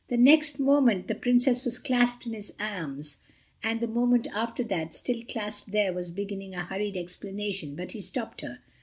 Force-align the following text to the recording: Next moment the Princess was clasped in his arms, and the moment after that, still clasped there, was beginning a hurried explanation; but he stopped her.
Next 0.09 0.59
moment 0.59 1.07
the 1.07 1.13
Princess 1.13 1.63
was 1.63 1.77
clasped 1.77 2.25
in 2.25 2.33
his 2.33 2.55
arms, 2.59 3.17
and 3.61 3.79
the 3.79 3.85
moment 3.87 4.25
after 4.33 4.63
that, 4.63 4.95
still 4.95 5.21
clasped 5.29 5.71
there, 5.71 5.93
was 5.93 6.09
beginning 6.09 6.55
a 6.55 6.65
hurried 6.65 6.97
explanation; 6.97 7.75
but 7.75 7.91
he 7.91 8.01
stopped 8.01 8.41
her. 8.41 8.61